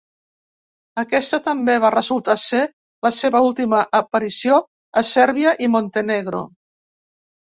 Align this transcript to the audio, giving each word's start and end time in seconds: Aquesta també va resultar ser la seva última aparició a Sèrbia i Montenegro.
Aquesta 1.01 1.39
també 1.47 1.73
va 1.83 1.91
resultar 1.95 2.35
ser 2.43 2.61
la 3.07 3.11
seva 3.17 3.41
última 3.49 3.81
aparició 3.97 4.57
a 5.03 5.05
Sèrbia 5.11 5.53
i 5.67 5.71
Montenegro. 5.75 6.41